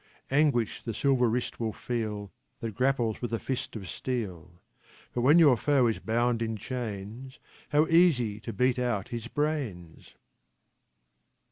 Anguish 0.31 0.81
the 0.81 0.95
silver 0.95 1.29
wrist 1.29 1.59
will 1.59 1.73
feel, 1.73 2.31
that 2.59 2.71
grapples 2.73 3.21
with 3.21 3.31
a 3.33 3.37
fist 3.37 3.75
of 3.75 3.87
steel, 3.87 4.59
But 5.13 5.21
when 5.21 5.37
your 5.37 5.55
foe 5.55 5.85
is 5.85 5.99
bound 5.99 6.41
in 6.41 6.57
chains, 6.57 7.37
how 7.69 7.85
easy 7.85 8.39
to 8.39 8.51
beat 8.51 8.79
out 8.79 9.09
his 9.09 9.27
brains? 9.27 10.15